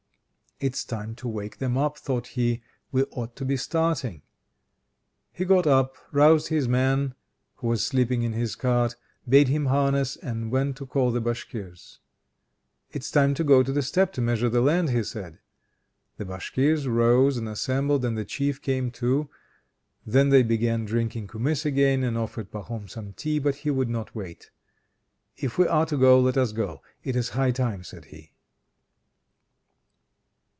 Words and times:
"It's 0.63 0.85
time 0.85 1.15
to 1.15 1.27
wake 1.27 1.57
them 1.57 1.75
up," 1.75 1.97
thought 1.97 2.27
he. 2.37 2.61
"We 2.91 3.01
ought 3.05 3.35
to 3.37 3.45
be 3.45 3.57
starting." 3.57 4.21
He 5.31 5.43
got 5.43 5.65
up, 5.65 5.95
roused 6.11 6.49
his 6.49 6.67
man 6.67 7.15
(who 7.55 7.65
was 7.67 7.83
sleeping 7.83 8.21
in 8.21 8.33
his 8.33 8.55
cart), 8.55 8.95
bade 9.27 9.47
him 9.47 9.65
harness; 9.65 10.17
and 10.17 10.51
went 10.51 10.77
to 10.77 10.85
call 10.85 11.09
the 11.11 11.19
Bashkirs. 11.19 11.97
"It's 12.91 13.09
time 13.09 13.33
to 13.33 13.43
go 13.43 13.63
to 13.63 13.71
the 13.73 13.81
steppe 13.81 14.13
to 14.13 14.21
measure 14.21 14.49
the 14.49 14.61
land," 14.61 14.91
he 14.91 15.01
said. 15.01 15.39
The 16.17 16.25
Bashkirs 16.25 16.85
rose 16.87 17.37
and 17.37 17.49
assembled, 17.49 18.05
and 18.05 18.15
the 18.15 18.23
Chief 18.23 18.61
came, 18.61 18.91
too. 18.91 19.31
Then 20.05 20.29
they 20.29 20.43
began 20.43 20.85
drinking 20.85 21.25
kumiss 21.29 21.65
again, 21.65 22.03
and 22.03 22.15
offered 22.19 22.51
Pahom 22.51 22.87
some 22.87 23.13
tea, 23.13 23.39
but 23.39 23.55
he 23.65 23.71
would 23.71 23.89
not 23.89 24.13
wait. 24.13 24.51
"If 25.37 25.57
we 25.57 25.65
are 25.67 25.87
to 25.87 25.97
go, 25.97 26.19
let 26.19 26.37
us 26.37 26.51
go. 26.51 26.83
It 27.03 27.15
is 27.15 27.29
high 27.29 27.49
time," 27.49 27.83
said 27.83 28.05
he. 28.05 28.33